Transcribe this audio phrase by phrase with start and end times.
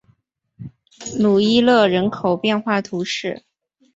[1.19, 3.43] 鲁伊勒人口变化图示